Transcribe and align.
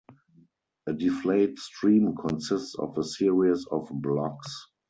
A 0.87 0.93
Deflate 0.93 1.59
stream 1.59 2.15
consists 2.15 2.73
of 2.73 2.97
a 2.97 3.03
series 3.03 3.67
of 3.67 3.87
blocks. 3.91 4.67